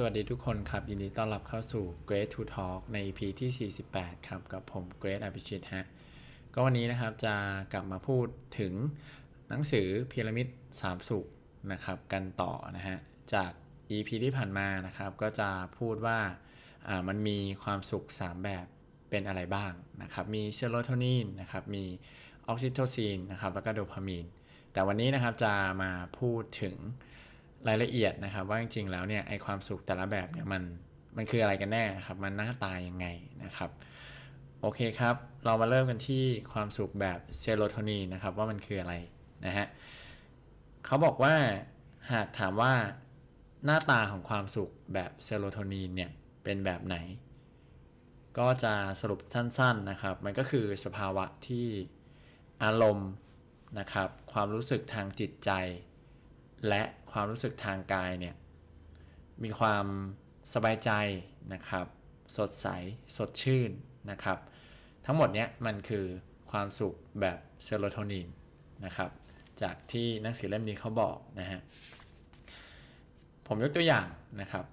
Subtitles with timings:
[0.00, 5.84] สวัสดีทุกคนครับ ยินดีต้อนรับเข้าสู่ Great to Talk ใน EP ที่ 48 ครับ กับผม Great อภิชิตฮะ
[6.54, 7.34] ก็วันนี้นะครับจะ
[7.72, 8.26] กลับมาพูด
[8.58, 8.72] ถึง
[9.48, 10.46] หนังสือพีระมิด
[10.78, 11.26] 3สุข
[11.72, 12.98] นะครับกันต่อนะฮะ
[13.34, 13.50] จาก
[13.90, 15.48] EP ที่ผ่านมานะครับ ก็จะ
[15.78, 16.18] พูดว่า
[16.88, 18.66] อ่ามันมีความสุข 3 แบบ
[19.10, 19.72] เป็นอะไรบ้าง
[20.02, 21.84] นะครับ มีเซโรโทนินนะครับ มี
[22.48, 24.26] ออกซิโทซินนะครับ แล้วก็โดพามีน
[24.72, 25.52] แต่วันนี้นะครับจะ
[25.82, 26.76] มาพูดถึง
[27.68, 30.62] รายละเอียดนะครับ ว่าจริงๆแล้วเนี่ยไอความสุขแต่ละแบบเนี่ยมัน
[31.16, 33.06] มันคืออะไรกันแน่นะครับ มันหน้าตายังไง
[33.44, 33.70] นะครับ
[34.60, 38.94] โอเคครับ เรามาเริ่มกันที่ความสุขแบบเซโรโทนินนะครับ ว่ามันคืออะไร
[39.46, 39.66] นะฮะ
[40.84, 41.34] เขาบอกว่า
[42.12, 42.72] หากถามว่า
[43.64, 46.10] หน้าตาของความสุขแบบเซโรโทนินเนี่ย
[46.44, 46.96] เป็นแบบไหน
[48.38, 51.66] ก็จะสรุปสั้นๆนะครับ มันก็คือสภาวะที่
[52.64, 53.10] อารมณ์
[53.78, 55.50] นะครับ ความรู้สึกทางจิตใจ
[56.68, 58.34] และความรู้สึกทางกายเนี่ย
[59.44, 59.86] มีความ
[60.54, 60.90] สบายใจ
[61.52, 61.86] นะครับ
[62.36, 62.66] สดใส
[63.16, 63.70] สดชื่น
[64.10, 64.38] นะครับ
[65.06, 66.06] ทั้งหมดเนี้ยมันคือ
[66.50, 68.28] ความสุขแบบเซโรโทนิน
[68.84, 69.10] นะครับ
[69.62, 71.60] จากที่หนังสือเล่มนี้เขาบอกนะฮะ
[73.46, 74.06] ผมยกตัวอย่าง
[74.40, 74.64] นะครับ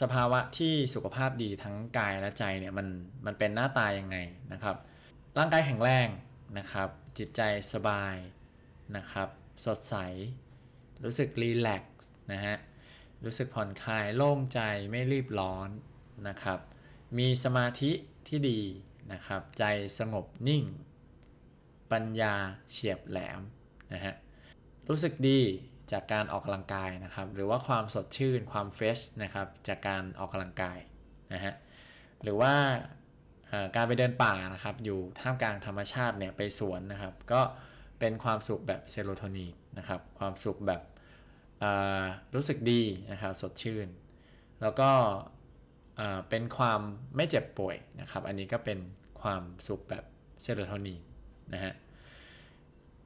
[0.00, 2.86] สภาวะที่สุขภาพดีทั้งกายและใจเนี่ยมัน
[3.26, 4.16] มันเป็นหน้าตายังไง
[4.52, 4.76] นะครับ
[5.38, 6.08] ร่างกายแข็งแรง
[6.58, 7.40] นะครับ จิตใจ
[7.72, 8.14] สบาย
[8.96, 9.28] นะครับ
[9.64, 9.94] สดใส
[11.04, 12.56] รู้สึกรีแลกซ์นะฮะ
[13.24, 14.60] รู้สึกผ่อนคลายโล่งใจ
[14.90, 15.68] ไม่รีบร้อน
[16.28, 16.58] นะครับ
[17.18, 17.90] มีสมาธิ
[18.28, 18.60] ที่ดี
[19.12, 19.64] นะครับ ใจ
[19.98, 20.64] สงบนิ่ง
[21.92, 22.34] ปัญญา
[22.70, 23.40] เฉียบแหลม
[23.92, 24.14] นะฮะ
[24.88, 25.40] รู้สึกดี
[25.92, 30.78] จากการออกกำลังกายนะครับ หรือว่าความสดชื่นความเฟรชนะครับจากการออกกำลังกาย
[31.32, 31.54] นะฮะ
[32.22, 32.54] หรือว่า
[33.76, 37.40] การไปเดินป่านะครับ อยู่ท่ามกลางธรรมชาติเนี่ยไปสวนนะครับ ก็
[38.00, 40.82] เป็นความสุขแบบเซโรโทนิน นะครับ ความสุขแบบ
[42.34, 43.88] รู้สึกดีนะครับ สดชื่น
[44.60, 44.90] แล้วก็
[46.28, 46.80] เป็นความ
[47.16, 48.78] ไม่เจ็บป่วยนะครับ อันนี้ก็เป็น
[49.20, 50.04] ความสุขแบบ
[50.42, 51.00] เซโรโทนิน
[51.54, 51.74] นะฮะ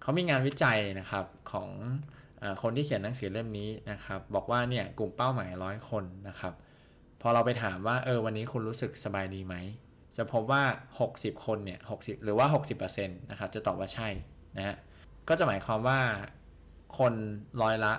[0.01, 1.69] เขามีงานวิจัยนะครับของ
[2.43, 6.53] อคนที่เขียนหนังสือเล่มนี้นะครับ บอกว่าเนี่ยกลุ่มเป้าหมายร้อยคนนะครับ
[7.21, 9.55] พอเราไปถามว่าเออวันนี้คุณรู้สึกสบายดีไหม
[10.17, 10.63] จะพบว่า
[11.05, 14.09] 60 คนเนี่ย60 หรือว่า 60%นะครับจะตอบว่าใช่
[14.57, 14.77] นะฮะ
[15.29, 16.01] ก็จะหมายความว่า
[16.99, 17.15] คน
[17.63, 17.93] ร้อยละ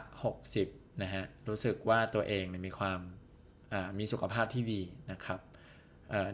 [0.49, 2.99] 60นะฮะรู้สึกว่าตัวเองมีความ
[3.99, 4.81] มีสุขภาพที่ดี
[5.11, 5.39] นะครับ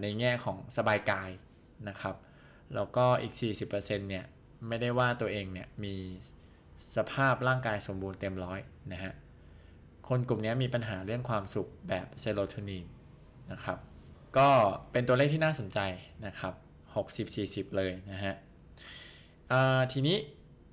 [0.01, 1.29] ในแง่ของสบายกาย
[1.89, 2.15] นะครับ
[2.75, 3.33] แล้วก็อีก
[3.67, 4.25] 40%เนี่ย
[4.67, 5.95] ไม่ได้ว่าตัวเองเนี่ยมี
[6.95, 8.59] สภาพร่างกายสมบูรณ์เต็มร้อย
[8.93, 9.13] นะฮะ
[10.09, 12.85] คนกลุ่มนี้มีปัญหาเรื่องความสุขแบบเซโรโทนิน
[13.51, 13.77] นะครับ
[14.37, 14.49] ก็
[14.91, 15.79] เป็นตัวเลขที่น่าสนใจ
[16.25, 16.53] นะครับ
[17.15, 18.35] 60-40 เลยนะฮะ
[19.91, 20.17] ทีนี้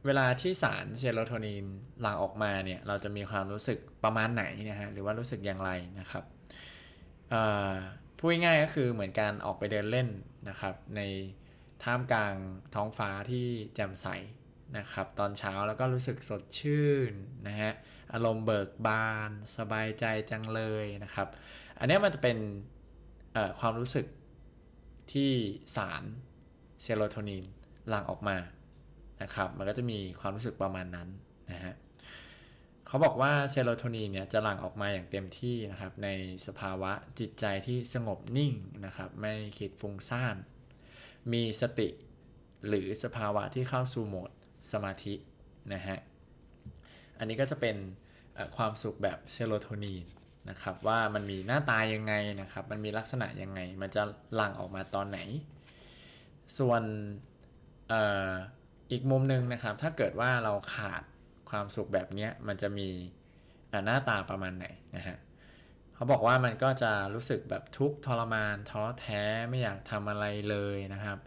[0.06, 1.66] เวลาที่สารเซโรโทนิน
[2.00, 6.24] หลั่งออกมาเนี่ยเราจะมีความรู้สึกประมาณไหนนะฮะหรือว่ารู้สึกอย่างไรนะครับ
[8.18, 10.08] พูดง่ายก็คือเหมือนการออกไปเดินเล่น
[10.48, 11.00] นะครับ ใน
[11.84, 12.34] ท่ามกลาง
[12.74, 14.06] ท้องฟ้าที่แจ่มใส
[14.78, 17.12] นะครับ ตอนเช้าแล้วก็รู้สึกสดชื่น
[17.46, 17.72] นะฮะ
[18.12, 21.28] อารมณ์เบิกบาน สบายใจจังเลยนะครับ
[21.78, 22.38] อันนี้มันจะเป็น
[23.60, 24.06] ความรู้สึก
[25.12, 25.32] ที่
[25.76, 26.02] สาร
[26.82, 27.44] เซโรโทนิน
[27.88, 28.36] หลั่งออกมา
[29.22, 31.08] นะครับมันก็จะมีความรู้สึกประมาณนั้น
[31.52, 31.74] นะฮะ
[32.86, 36.08] เขาบอกว่าเซโรโทนินเนี่ยจะหลั่งออกมาอย่างเต็มที่นะครับใน
[36.46, 38.52] สภาวะจิตใจที่สงบนิ่ง
[38.84, 40.36] นะครับไม่คิดฟุ้งซ่าน
[41.32, 41.88] มีสติ
[42.68, 44.30] หรือสภาวะที่เข้าสู่โหมด
[44.72, 45.14] สมาธิ
[45.72, 45.98] นะฮะ
[47.18, 47.76] อันนี้ก็จะเป็น
[48.56, 50.04] ความสุขแบบเซโรโทนิน
[50.50, 54.02] นะครับว่ามันมีหน้าตายังไงนะครับ มันมีลักษณะยังไง มันจะ
[54.34, 55.18] หลั่งออกมาตอนไหน
[56.58, 56.82] ส่วน
[58.90, 61.02] อีกมุมหนึ่งนะครับ ถ้าเกิดว่าเราขาด
[61.50, 62.88] ความสุขแบบนี้มันจะมี
[63.86, 64.66] หน้าตาประมาณไหน
[64.96, 65.16] นะฮะ
[65.94, 71.18] เขาบอกว่ามันก็จะรู้สึกแบบทุกข์ทรมานท้อแท้ไม่อยากทำอะไรเลยนะครับ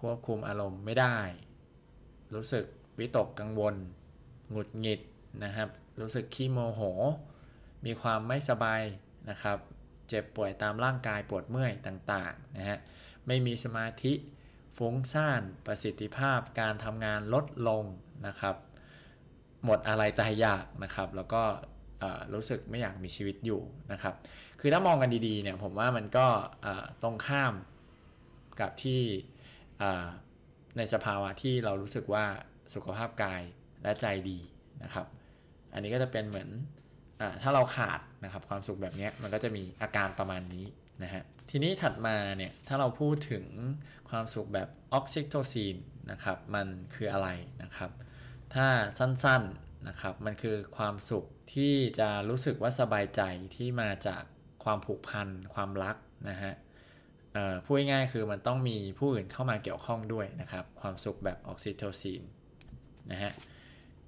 [0.00, 1.18] ควบคุมอารมณ์ไม่ได้
[2.34, 2.64] รู้สึก
[2.98, 3.74] วิตกกังวล
[4.50, 5.00] หงุดหงิด
[5.44, 5.68] นะครับ
[6.00, 6.80] รู้สึกขี้โมโห
[7.84, 8.82] มีความไม่สบาย
[9.30, 9.58] นะครับ
[10.08, 12.78] เจ็บป่วยตามร่างกายปวดเมื่อยต่างๆนะฮะ
[13.26, 14.12] ไม่มีสมาธิ
[14.78, 17.84] ฟุ้งซ่านประสิทธิภาพการทำงานลดลง
[18.26, 18.56] นะครับ
[19.64, 21.42] หมดอะไรตายอยากนะครับ แล้วก็
[22.34, 23.60] รู้สึกไม่อยากมีชีวิตอยู่
[23.92, 24.14] นะครับ
[24.60, 26.26] คือถ้ามองกันดีๆเนี่ยผมว่ามันก็
[27.02, 27.54] ตรงข้าม
[28.60, 29.02] กับที่
[30.76, 32.24] ในสภาวะที่เรารู้สึกว่า
[32.74, 33.42] สุขภาพกาย
[33.82, 34.38] และใจดี
[34.82, 35.06] นะครับ
[35.72, 36.48] อันนี้ก็จะเป็นเหมือน
[37.20, 40.64] อถ้าเราขาดนะครับความสุขแบบนี้มันก็จะมีอาการประมาณนี้
[41.02, 43.44] นะฮะทีนี้ถัดมาเนี่ยถ้าเราพูดถึง
[44.10, 45.76] ความสุขแบบออกซิโทซิน
[46.10, 47.28] นะครับมันคืออะไร
[47.62, 47.90] นะครับ
[48.54, 48.66] ถ้า
[48.98, 51.24] สั้นๆนะครับมันคือความสุข
[51.54, 53.22] ที่จะรู้สึกว่าสบายใจ
[53.56, 54.22] ที่มาจาก
[54.64, 55.96] ความผูกพันความรัก
[56.30, 56.52] นะฮะ
[57.64, 62.22] พูดง่ายๆคือมันต้องมีผู้อื่นเข้ามาเกี่ยวข้องด้วยนะครับ ความสุขแบบออกซิโทซิน
[63.10, 63.32] นะฮะ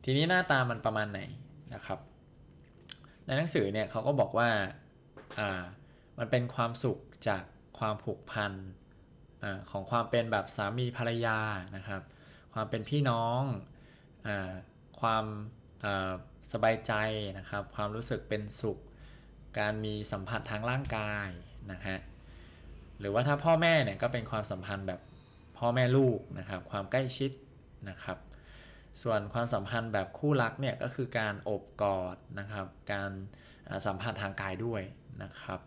[0.04, 1.20] ทีนี้หน้าตามันประมาณไหน
[1.74, 1.98] นะครับ
[3.26, 4.50] ในหนังสือเนี่ยเขาก็บอกว่า
[5.38, 5.62] อ่า
[6.20, 7.42] มันเป็นความสุขจาก
[7.78, 8.52] ความผูกพัน
[9.42, 11.38] อของความเป็นแบบสามีภรรยา
[11.76, 12.02] นะครับ
[12.54, 13.42] ความเป็นพี่น้อง
[14.26, 14.28] อ
[15.00, 15.24] ความ
[16.52, 16.92] สบายใจ
[17.38, 18.78] นะครับ ความรู้สึกเป็นสุข
[19.58, 21.28] การมีสัมผัสทางร่างกาย
[21.72, 21.98] นะฮะ
[22.98, 25.00] หรือว่าถ้าพ่อแม่เนี่ยก็เป็นความสัมพันธ์แบบ
[25.58, 27.30] พ่อแม่ลูกนะครับ ความใกล้ชิด
[27.88, 28.18] นะครับ
[29.02, 33.10] ส่วนความสัมพันธ์แบบคู่รักเนี่ยก็คือการอบกอดนะครับ การ
[33.86, 34.82] สัมผัสทางกายด้วย
[35.22, 35.60] นะครับ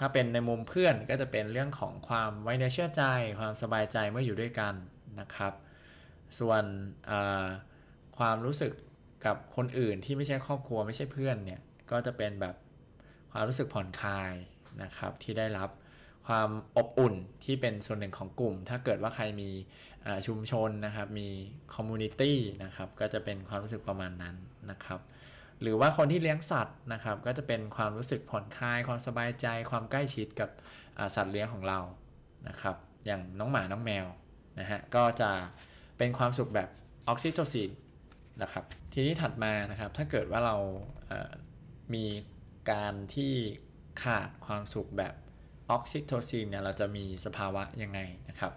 [0.00, 3.02] ถ้าเป็นในมุมเพื่อนก็จะเป็นเรื่องของความไว้เนื้อเชื่อใจ
[3.38, 4.74] ความสบายใจเมื่ออยู่ด้วยกัน
[5.20, 5.52] นะครับ
[6.38, 6.64] ส่วน
[8.18, 8.72] ความรู้สึก
[9.26, 11.60] กับคนอื่นที่ไม่ใช่ครอบครัวไม่ใช่เพื่อนเนี่ย
[11.90, 12.54] ก็จะเป็นแบบ
[13.32, 14.32] ความรู้สึกผ่อนคลาย
[14.82, 15.70] นะครับที่ได้รับ
[16.26, 17.14] ความอบอุ่น
[17.44, 19.50] ที่เป็นส่วนหนึ่งของกลุ่ม ถ้าเกิดว่าใครมี
[20.26, 21.28] ชุมชนนะครับมี
[21.74, 24.36] community นะครับก็จะเป็นความรู้สึกประมาณนั้น
[24.70, 25.00] นะครับ
[25.62, 30.50] หรือว่าคนที่เลี้ยงสัตว์นะครับ ก็จะเป็นความรู้สึกผ่อนคลาย ความสบายใจ ความใกล้ชิดกับ
[31.16, 31.78] สัตว์เลี้ยงของเรา
[32.48, 32.76] นะครับ
[33.06, 34.06] อย่างน้องหมาน้องแมว
[34.60, 35.30] นะฮะก็จะ
[35.98, 36.68] เป็นความสุขแบบ
[37.08, 37.70] ออกซิโทซิน
[38.42, 40.56] นะครับ ทีนี้ถัดมานะครับ ถ้าเกิดว่าเรา
[41.94, 42.04] มี
[42.70, 43.32] การที่
[44.02, 45.14] ขาดความสุขแบบ
[45.70, 48.52] ออกซิโทซินเนี่ยเราจะมีสภาวะยังไงนะครับ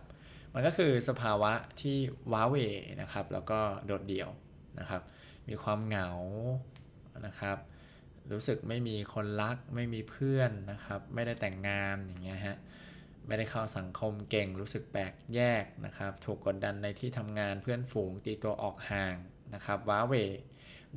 [0.53, 1.51] มันก็คือสภาวะ
[1.81, 1.97] ที่
[2.31, 2.55] ว้าเว
[3.01, 4.29] นะครับ แล้วก็โดดเดี่ยว
[4.79, 5.01] นะครับ
[5.49, 6.09] มีความเหงา
[7.25, 7.57] นะครับ
[8.31, 12.57] รู้สึกไม่มีคนรัก ไม่มีเพื่อนนะครับ ไม่ได้แต่งงานอย่างเงี้ยฮะ
[13.27, 19.15] ไม่ได้เข้าสังคมเก่ง รู้สึกแปลกแยกนะครับ ถูกกดดันในที่ทำงานเพื่อนฝูงตีตัวออกห่าง
[19.53, 20.13] นะครับว้าเว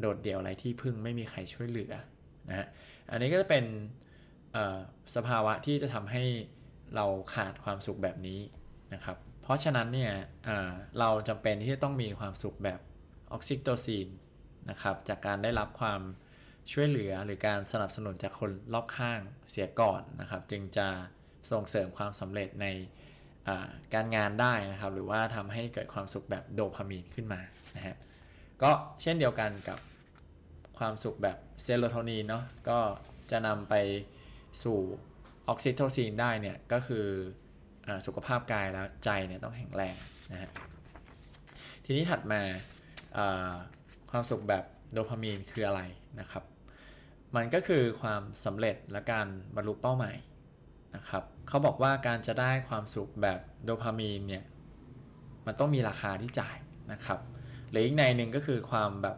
[0.01, 1.93] โดดเดี่ยวอะไรที่พึ่งไม่มีใครช่วยเหลือ
[2.49, 2.67] นะฮะ
[3.11, 3.65] อันนี้ก็จะเป็น
[5.15, 6.25] สภาวะที่จะทำให้
[6.95, 8.41] เราขาดความสุขแบบนี้
[8.95, 10.13] นะครับ เพราะฉะนั้นเนี่ย
[10.99, 12.81] เราจำเป็นที่จะต้องมีความสุขแบบ
[13.33, 14.09] ออกซิโตซิน
[14.71, 16.01] นะครับจากการได้รับความ
[16.73, 19.21] ช่วยเหลือหรือการสนับสนุนจากคนรอบข้าง
[19.51, 20.89] เสียก่อนนะครับ จึงจะ
[21.51, 22.67] ส่งเสริมความสำเร็จใน
[23.95, 27.41] การงานได้นะครับ หรือว่าทำให้เกิดความสุขแบบโดพามีนขึ้นมา
[27.77, 27.97] นะฮะ
[28.63, 28.71] ก็
[29.03, 29.79] เช่นเดียวกันกับ
[30.79, 32.79] ความสุขแบบเซโรโทนินเนาะก็
[33.31, 33.75] จะนำไป
[34.63, 34.79] สู่
[35.49, 37.07] ออกซิโทซินได้เนี่ยก็คือ
[37.87, 39.97] อสุขภาพกายแล้วใจเนี่ยต้องแข็งแรง
[40.33, 40.51] นะฮะ
[41.85, 42.41] ทีนี้ถัดมา
[44.11, 45.83] ความสุขแบบโดพามีนคืออะไร
[46.21, 46.45] นะครับ
[47.37, 49.27] มันก็คือความสำเร็จและการ
[49.57, 50.17] บรรลุเป้าหมาย
[50.97, 54.45] นะครับเขาบอกว่าการจะได้ความสุขแบบโดพามีนเนี่ย
[55.47, 56.57] มันต้องมีราคาที่จ่าย
[56.93, 57.21] นะครับ
[57.71, 59.17] หรืออีกในหนึ่งก็คือความแบบ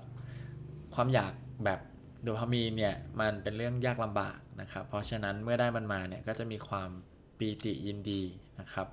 [0.94, 1.32] ความอยาก
[1.64, 1.80] แบบ
[2.22, 6.90] โดพามีนเนี่ยมันเป็นเรื่องยากลำบากนะครับ เพราะฉะนั้นเมื่อได้มันมาเนี่ยก็จะมีความ
[7.38, 8.22] ปีติยินดี
[8.60, 8.88] นะครับ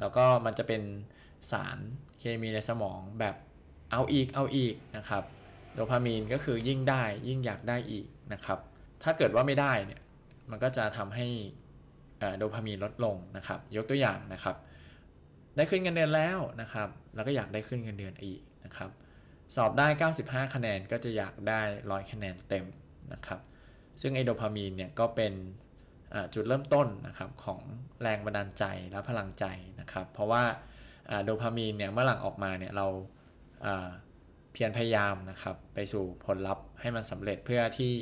[0.00, 0.82] แล้วก็มันจะเป็น
[1.50, 1.78] สาร
[2.18, 3.36] เคมีในสมองแบบ
[3.92, 5.24] เอาอีกเอาอีกนะครับ
[5.74, 8.58] โดพามีนก็คือยิ่งได้ยิ่งอยากได้อีกนะครับ
[9.02, 10.00] ถ้าเกิดว่าไม่ได้เนี่ย
[10.50, 11.26] มันก็จะทำให้
[12.36, 14.56] โดพามีนลดลงนะครับ ยกตัวอย่างนะครับ
[15.56, 18.90] ได้ขึ้นเงินเดือนแล้วนะครับ แล้วก็อยากได้ขึ้นเงินเดือนอีกนะครับ
[19.54, 19.86] สอบได้
[20.20, 22.66] 95 คะแนนก็จะอยากได้100คะแนนเต็ม
[23.12, 23.40] นะครับ
[24.00, 25.32] ซึ่งไอโดพามีนเนี่ยก็เป็น
[26.34, 27.60] จุดเริ่มต้นนะครับของ
[28.02, 29.44] แรงบันดาลใจและพลังใจ
[29.80, 30.42] นะครับ เพราะว่า
[31.24, 32.86] โดพามีนเนี่ยเมื่อหลังออกมาเนี่ยเรา
[34.52, 37.92] เพียรพยายามนะครับ ไปสู่ผลลัพธ์ให้มันสำเร็จเพื่อที่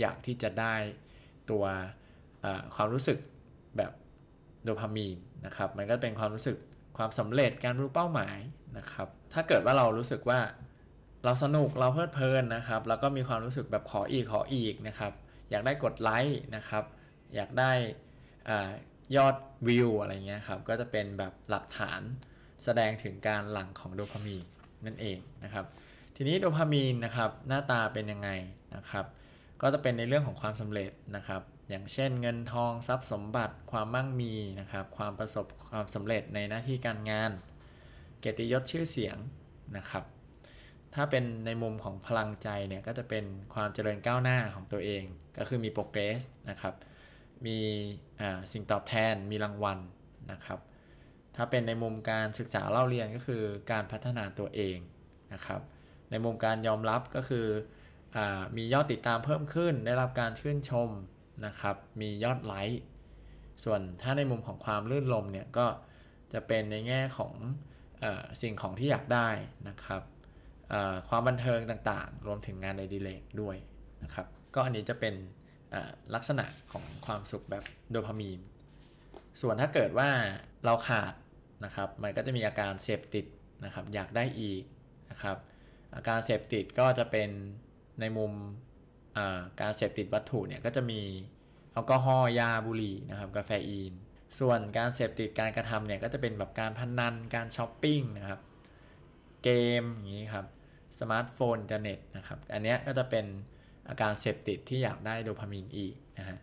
[0.00, 0.74] อยากที่จะได้
[1.50, 1.64] ตัว
[2.74, 3.18] ความรู้สึก
[3.76, 3.92] แบบ
[4.64, 6.56] โดพามีนนะครับ มันก็เป็นความรู้สึก
[6.98, 8.38] ความสำเร็จการรู้เป้าหมาย
[8.78, 10.40] นะครับ ถ้าเกิดว่าเรารู้สึกว่า
[11.24, 15.12] เราสนุกเราเพลิดเพลินนะครับ แล้วก็มีความรู้สึกแบบขออีกขออีกนะครับ
[15.50, 16.84] อยากได้กดไลค์นะครับ
[17.34, 17.72] อยากได้
[19.16, 19.34] ยอด
[19.68, 22.00] วิวอะไรเงี้ยครับ ก็จะเป็นแบบหลักฐาน
[22.64, 24.46] แสดงถึงการหลั่งของโดพามีน
[24.86, 25.64] นั่นเองนะครับ
[26.16, 28.28] ทีนี้โดพามีนนะครับหน้าตาเป็นยังไง
[28.76, 29.06] นะครับ
[29.62, 37.30] ก็จะเป็นในเรื่องของความสำเร็จนะครับ อย่างเช่นเงินทองทรัพย์สมบัติ ความมั่งมีนะครับ ความประสบความสำเร็จในหน้าที่การงาน
[38.20, 39.16] เกียรติยศชื่อเสียง
[39.76, 40.04] นะครับ
[40.94, 45.04] ถ้าเป็นในมุมของพลังใจเนี่ยก็จะเป็นความเจริญก้าวหน้าของตัวเอง
[45.38, 46.74] ก็คือมีโปรเกรสนะครับ
[47.46, 47.58] มี
[48.52, 49.78] สิ่งตอบแทนมีรางวัล
[50.32, 50.58] นะครับ
[51.36, 54.78] ถ้าเป็นในมุมการศึกษาเล่าเรียนก็คือการพัฒนาตัวเอง
[55.32, 55.60] นะครับ
[56.10, 57.46] ในมุมการยอมรับก็คือ
[58.16, 58.18] อ
[58.56, 60.90] มียอดติดตามเพิ่มขึ้น ได้รับการชื่นชม
[61.46, 62.82] นะครับ มียอดไลค์
[63.64, 65.66] ส่วนถ้าในมุมของความลื่นลมเนี่ยก็
[66.32, 67.34] จะเป็นในแง่ของ
[68.02, 68.04] อ
[68.42, 69.28] สิ่งของที่อยากได้
[69.68, 70.02] นะครับ
[71.08, 73.56] ความบันเทิงต่างๆ รวมถึงงานในดีเลกด้วย
[74.04, 75.14] นะครับ ก็อันนี้จะเป็น
[76.14, 78.40] ลักษณะของความสุขแบบโดพามีน
[79.40, 80.10] ส่วนถ้าเกิดว่า
[80.64, 81.14] เราขาด
[81.64, 83.26] นะครับ มันก็จะมีอาการเสพติด
[83.64, 84.62] นะครับ อยากได้อีก
[85.10, 85.36] นะครับ
[85.96, 87.30] อาการเสพติดก็จะเป็น
[88.00, 91.00] ในมุมอาการเสพติดวัตถุเนี่ยก็จะมี
[91.72, 93.92] แอลกอฮอล์ยาบุหรี่นะครับกาเฟอีน
[94.38, 98.40] ส่วนการเสพติดการกระทำเนี่ยก็จะเป็นแบบการพนันการช้อปปิ้งนะครับ
[99.44, 100.46] เกมอย่างนี้ครับ
[101.00, 103.24] สมาร์ทโฟนอินเทอร์เน็ตนะครับอันนี้ก็จะเป็น
[103.88, 106.38] อาการเสพติดที่อยากได้โดพามีนอีกนะฮะ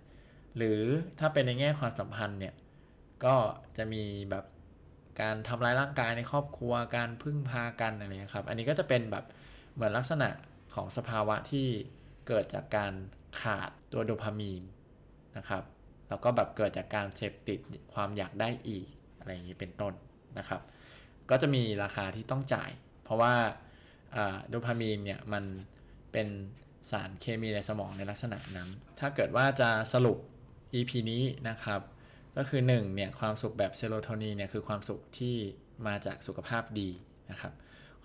[0.58, 0.82] หรือ
[1.20, 2.54] ถ้าเป็นในแง่ความสัมพันธ์เนี่ย
[3.26, 3.36] ก็
[3.78, 4.46] จะมีแบบ
[5.22, 9.26] การทำร้ายร่างกายในครอบครัวการพึ่งพากันอะไรครับ อันนี้ก็จะเป็นแบบ
[9.74, 10.30] เหมือนลักษณะ
[10.76, 11.68] ของสภาวะที่
[12.28, 12.94] เกิดจากการ
[13.42, 14.64] ขาดตัวโดพามีน
[15.38, 15.64] นะครับ
[16.10, 17.60] แล้วก็แบบเกิดจากการเสพติด
[17.94, 18.88] ความอยากได้อีก
[19.20, 19.94] อะไรอย่างนี้เป็นต้น
[20.38, 20.62] นะครับ
[21.30, 22.72] ก็จะมีราคาที่ต้องจ่าย
[23.04, 23.34] เพราะว่า
[24.50, 25.44] โดพามีนเนี่ยมัน
[26.12, 26.28] เป็น
[26.92, 28.70] สารเคมีในสมองในลักษณะนั้น
[29.00, 30.18] ถ้าเกิดว่าจะสรุป
[30.74, 31.82] EP นี้นะครับ
[32.38, 35.36] ก็คือ1เนี่ยความสุขแบบเซโรโทนินเนี่ยคือความสุขที่
[35.88, 36.90] มาจากสุขภาพดี
[37.32, 37.54] นะครับ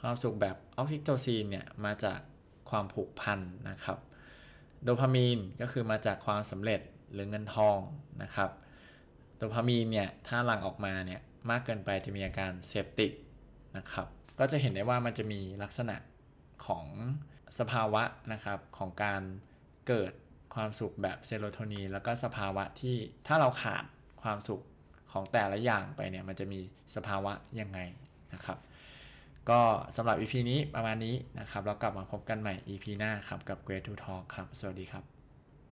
[0.01, 2.19] ความสุขแบบออกซิโตซินเนี่ยมาจาก
[2.71, 3.99] ความผูกพันนะครับ
[4.83, 6.81] โดพามีนก็คือมาจากความสำเร็จ
[7.13, 7.79] หรือเงินทอง
[8.23, 8.51] นะครับ
[9.37, 11.21] โดพามีนเนี่ยถ้าหลั่งออกมาเนี่ย
[11.51, 13.13] มากเกินไปจะมีอาการเสพติด
[13.77, 14.07] นะครับ
[14.39, 15.97] ก็จะเห็นได้ว่ามันจะมีลักษณะ
[16.67, 16.87] ของ
[17.59, 19.23] สภาวะนะครับของการ
[19.89, 20.13] เกิด
[20.55, 22.97] ความสุขแบบเซโรโทนินแล้วก็สภาวะที่
[23.27, 23.85] ถ้าเราขาด
[24.23, 24.63] ความสุข
[25.13, 26.61] ของแต่ละอย่างไปเนี่ยมันจะมี
[26.97, 27.79] สภาวะยังไง
[28.35, 28.59] นะครับ
[29.51, 29.61] ก็
[29.97, 35.22] สำหรับ EP นี้ประมาณนี้นะครับ เรากลับมาพบกันใหม่ EP หน้าครับกับ Great to Talk ครับ สวัสดีครับ